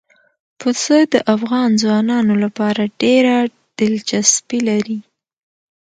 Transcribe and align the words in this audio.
پسه 0.59 0.97
د 1.13 1.15
افغان 1.35 1.69
ځوانانو 1.81 2.33
لپاره 2.43 2.81
ډېره 3.01 3.35
دلچسپي 3.79 4.59
لري. 4.69 4.99